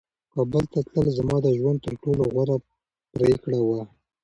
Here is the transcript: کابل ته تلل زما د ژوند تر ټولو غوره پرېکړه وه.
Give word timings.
کابل 0.33 0.63
ته 0.73 0.79
تلل 0.87 1.07
زما 1.17 1.37
د 1.41 1.47
ژوند 1.57 1.77
تر 1.85 1.93
ټولو 2.01 2.23
غوره 2.33 2.57
پرېکړه 3.13 3.59
وه. 3.67 3.81